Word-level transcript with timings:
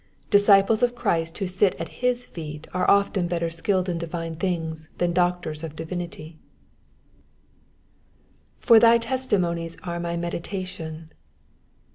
Disciples 0.31 0.81
of 0.81 0.95
Christ 0.95 1.37
who 1.37 1.47
sit 1.47 1.75
at 1.79 2.01
his 2.01 2.25
feet 2.25 2.65
are 2.73 2.89
often 2.89 3.27
better 3.27 3.51
skilled 3.51 3.87
in 3.87 3.99
divine 3.99 4.35
things 4.35 4.89
than 4.97 5.13
doctors 5.13 5.63
of 5.63 5.75
divinity, 5.75 6.39
^^For 8.63 8.79
thy 8.81 8.97
testimonies 8.97 9.77
are 9.83 9.99
my 9.99 10.17
meditation.' 10.17 11.11